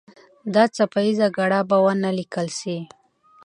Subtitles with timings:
[0.53, 2.77] دا څپه ایزه ګړه به ونه لیکل سي.